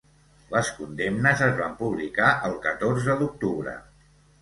Les 0.55 0.71
condemnes 0.77 1.45
es 1.49 1.53
van 1.61 1.77
publicar 1.83 2.33
el 2.51 2.59
catorze 2.67 3.21
d’octubre. 3.25 3.81